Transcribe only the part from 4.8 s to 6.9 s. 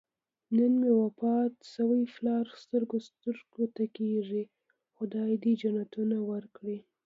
خدای دې جنتونه ورکړي.